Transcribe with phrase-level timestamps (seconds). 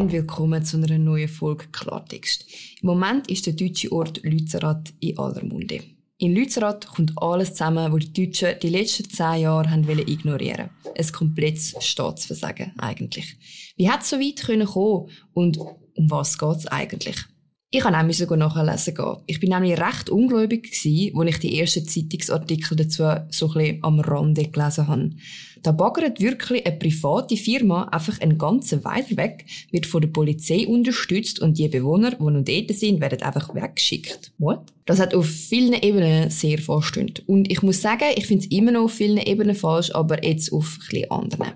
[0.00, 2.44] und willkommen zu einer neuen Folge Klartext.
[2.80, 5.80] Im Moment ist der deutsche Ort Lützerath in aller Munde.
[6.18, 10.98] In Lützerath kommt alles zusammen, was die Deutschen die letzten zehn Jahre haben ignorieren wollten.
[10.98, 13.36] Ein komplettes Staatsversagen, eigentlich.
[13.76, 17.16] Wie hat es so weit kommen und um was geht es eigentlich?
[17.70, 19.16] Ich kann auch sogar nachlesen gehen.
[19.26, 23.78] Ich bin nämlich recht ungläubig gewesen, als ich die ersten Zeitungsartikel dazu so ein bisschen
[23.82, 25.10] am Rande gelesen habe.
[25.62, 30.66] Da baggert wirklich eine private Firma einfach einen ganzen weiter weg, wird von der Polizei
[30.66, 34.32] unterstützt und die Bewohner, die noch dort sind, werden einfach weggeschickt.
[34.38, 34.72] What?
[34.86, 38.72] Das hat auf vielen Ebenen sehr falsch Und ich muss sagen, ich finde es immer
[38.72, 41.52] noch auf vielen Ebenen falsch, aber jetzt auf ein anderen.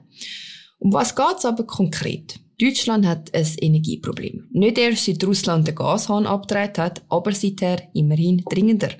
[0.78, 2.41] Um was geht's aber konkret?
[2.62, 4.46] Deutschland hat ein Energieproblem.
[4.52, 8.90] Nicht erst seit Russland den Gashahn abgedreht hat, aber seither immerhin dringender.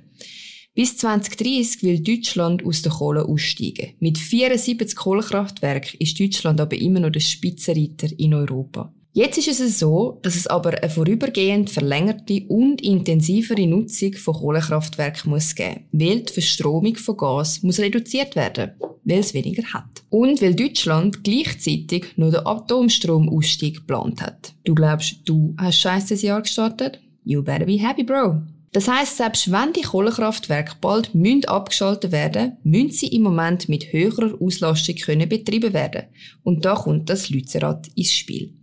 [0.74, 3.94] Bis 2030 will Deutschland aus der Kohle aussteigen.
[4.00, 8.92] Mit 74 Kohlekraftwerken ist Deutschland aber immer noch der Spitzenreiter in Europa.
[9.12, 15.30] Jetzt ist es so, dass es aber eine vorübergehend verlängerte und intensivere Nutzung von Kohlekraftwerken
[15.30, 18.72] muss geben, weil die Verstromung von Gas muss reduziert werden,
[19.04, 20.02] weil es weniger hat.
[20.10, 24.54] Und weil Deutschland gleichzeitig noch den Atomstromausstieg geplant hat.
[24.64, 27.00] Du glaubst, du hast scheiße Jahr gestartet?
[27.24, 28.42] You better be happy, bro.
[28.72, 33.92] Das heißt, selbst wenn die Kohlekraftwerke bald münd abgeschaltet werden, müssen sie im Moment mit
[33.92, 36.04] höherer Auslastung können betrieben werden.
[36.42, 38.54] Und da kommt das Lützerath ins Spiel.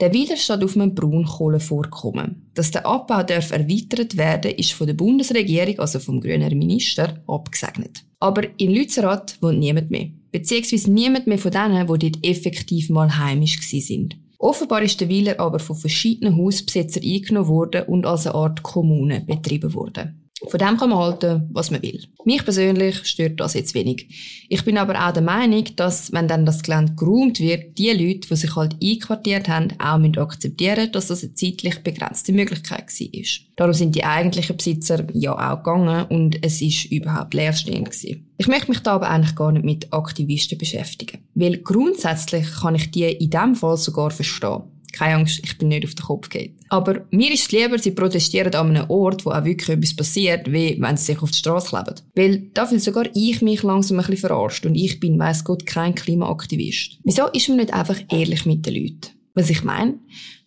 [0.00, 2.50] Der Widerstand auf einem Braunkohlevorkommen.
[2.54, 8.04] Dass der Abbau darf erweitert werden, ist von der Bundesregierung, also vom grünen Minister, abgesegnet.
[8.20, 10.08] Aber in Lützerath wohnt niemand mehr.
[10.32, 14.16] Beziehungsweise niemand mehr von denen, die dort effektiv mal heimisch sind.
[14.38, 19.22] Offenbar ist der Weiler aber von verschiedenen Hausbesitzern eingenommen worden und als eine Art Kommune
[19.26, 20.27] betrieben worden.
[20.48, 22.04] Von dem kann man halten, was man will.
[22.24, 24.46] Mich persönlich stört das jetzt wenig.
[24.48, 28.28] Ich bin aber auch der Meinung, dass, wenn dann das Gelände geräumt wird, die Leute,
[28.28, 33.22] die sich halt einquartiert haben, auch müssen akzeptieren dass das eine zeitlich begrenzte Möglichkeit war.
[33.56, 38.28] Darum sind die eigentlichen Besitzer ja auch gegangen und es ist überhaupt leerstehend gewesen.
[38.38, 41.18] Ich möchte mich da aber eigentlich gar nicht mit Aktivisten beschäftigen.
[41.34, 44.62] Weil grundsätzlich kann ich die in dem Fall sogar verstehen.
[44.98, 46.54] Keine Angst, ich bin nicht auf den Kopf geht.
[46.70, 50.50] Aber mir ist es lieber, sie protestieren an einem Ort, wo auch wirklich etwas passiert,
[50.50, 51.94] wie wenn sie sich auf die Straße kleben.
[52.14, 55.66] Weil da fühle sogar ich mich langsam ein bisschen verarscht und ich bin, weiss Gott,
[55.66, 56.98] kein Klimaaktivist.
[57.04, 59.18] Wieso ist man nicht einfach ehrlich mit den Leuten?
[59.34, 60.00] Was ich meine?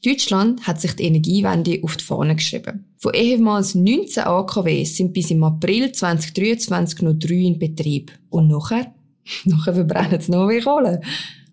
[0.04, 2.86] Deutschland hat sich die Energiewende auf die Fahne geschrieben.
[2.98, 8.12] Von ehemals 19 AKW sind bis im April 2023 noch drei in Betrieb.
[8.30, 8.94] Und nachher?
[9.46, 11.02] nachher verbrennen sie noch mehr Kohle.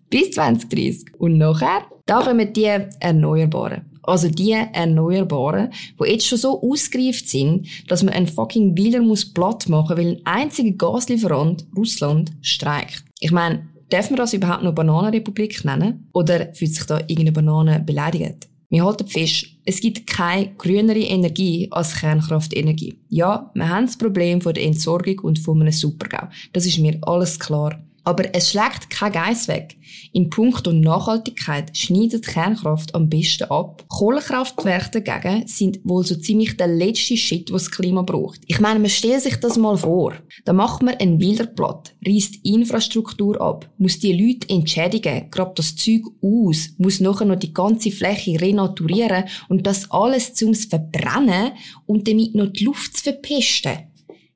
[0.09, 1.13] Bis 2030.
[1.17, 1.85] Und nachher?
[2.09, 3.81] Da kommen die Erneuerbaren.
[4.01, 5.69] Also die Erneuerbaren,
[6.01, 10.07] die jetzt schon so ausgereift sind, dass man einen fucking Wieler muss platt machen, weil
[10.07, 13.03] ein einziger Gaslieferant, Russland, streikt.
[13.19, 16.09] Ich meine, darf man das überhaupt noch Bananenrepublik nennen?
[16.11, 18.49] Oder fühlt sich da irgendeine Banane beleidigt?
[18.71, 22.97] Wir halten fest, es gibt keine grünere Energie als Kernkraftenergie.
[23.09, 26.27] Ja, wir haben das Problem von der Entsorgung und von einem Supergau.
[26.53, 27.79] Das ist mir alles klar.
[28.03, 29.77] Aber es schlägt kein Geiss weg.
[30.13, 33.85] In puncto Nachhaltigkeit schneidet Kernkraft am besten ab.
[33.87, 38.41] Kohlekraftwerke dagegen sind wohl so ziemlich der letzte Shit, was das Klima braucht.
[38.47, 40.13] Ich meine, man stellt sich das mal vor.
[40.45, 46.03] Da macht man ein Wilderplatt, reißt Infrastruktur ab, muss die Leute entschädigen, grabt das Zeug
[46.21, 51.51] aus, muss nachher noch die ganze Fläche renaturieren und das alles zum Verbrennen
[51.85, 53.88] und damit noch die Luft zu verpesten.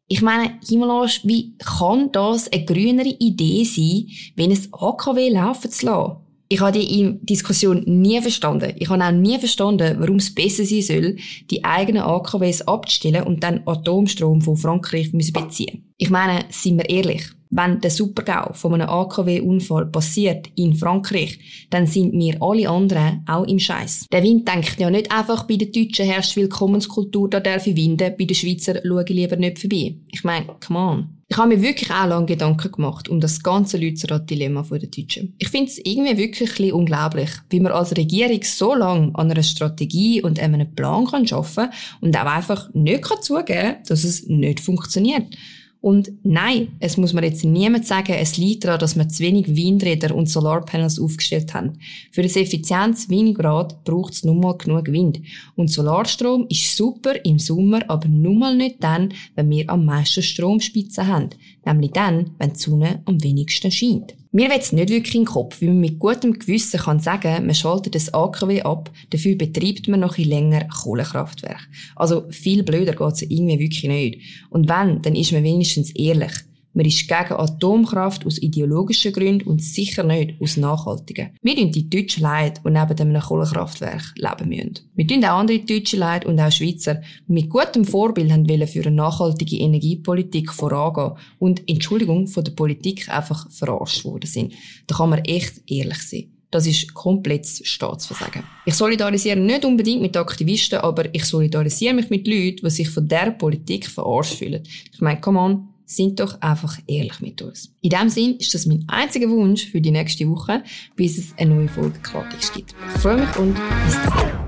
[0.08, 5.86] Ich meine, Himmelarsch, wie kann das eine grünere Idee sein, wenn es AKW laufen zu
[5.86, 6.18] lassen?
[6.50, 8.74] Ich habe die Diskussion nie verstanden.
[8.78, 11.18] Ich habe auch nie verstanden, warum es besser sein soll,
[11.50, 15.92] die eigenen AKWs abzustellen und dann Atomstrom von Frankreich beziehen.
[15.98, 17.24] Ich meine, sind wir ehrlich,
[17.56, 23.46] wenn der Supergau von einem AKW-Unfall passiert in Frankreich, dann sind wir alle anderen auch
[23.46, 24.08] im Scheiß.
[24.12, 28.14] Der Wind denkt ja nicht einfach, bei den Deutschen herrscht Willkommenskultur, da darf ich winden,
[28.18, 29.96] bei den Schweizer schaue ich lieber nicht vorbei.
[30.12, 31.10] Ich meine, come on.
[31.30, 35.34] Ich habe mir wirklich auch lange Gedanken gemacht um das ganze Lützerath-Dilemma der Deutschen.
[35.40, 39.42] Ich finde es irgendwie wirklich ein unglaublich, wie man als Regierung so lange an einer
[39.42, 44.60] Strategie und einem Plan kann arbeiten und auch einfach nicht zugeben kann dass es nicht
[44.60, 45.36] funktioniert.
[45.84, 49.54] Und nein, es muss mir jetzt niemand sagen, es liegt daran, dass wir zu wenig
[49.54, 51.74] Windräder und Solarpanels aufgestellt haben.
[52.10, 55.20] Für das effizientes Windgrad braucht es nun mal genug Wind.
[55.58, 60.24] Und Solarstrom ist super im Sommer, aber nun mal nicht dann, wenn wir am meisten
[60.24, 61.32] Stromspitzen haben.
[61.66, 64.16] Nämlich dann, wenn die Sonne am wenigsten scheint.
[64.36, 67.54] Mir weht's nicht wirklich in den Kopf, wie man mit gutem Gewissen kann sagen, man
[67.54, 71.70] schaltet das AKW ab, dafür betreibt man noch ein länger Kohlekraftwerk.
[71.96, 74.22] Also viel blöder geht's irgendwie wirklich nicht.
[74.50, 76.32] Und wenn, dann ist man wenigstens ehrlich.
[76.76, 81.30] Man ist gegen Atomkraft aus ideologischen Gründen und sicher nicht aus nachhaltigen.
[81.42, 84.80] Wir tun die Deutschen leid, die neben einem Kohlekraftwerk leben müssen.
[84.96, 88.82] Wir tun auch andere Deutsche leid und auch Schweizer, die mit gutem Vorbild haben für
[88.82, 94.54] eine nachhaltige Energiepolitik vorangehen und Entschuldigung von der Politik einfach verarscht worden sind.
[94.88, 96.30] Da kann man echt ehrlich sein.
[96.50, 98.44] Das ist komplettes Staatsversagen.
[98.66, 103.08] Ich solidarisiere nicht unbedingt mit Aktivisten, aber ich solidarisiere mich mit Leuten, die sich von
[103.08, 104.62] der Politik verarscht fühlen.
[104.94, 107.74] Ich meine, come on, sind doch einfach ehrlich mit uns.
[107.82, 110.64] In diesem Sinn ist das mein einziger Wunsch für die nächste Woche,
[110.96, 112.76] bis es eine neue Folge Klartext gibt.
[112.96, 113.54] Ich freue mich und
[113.86, 114.43] bis dann.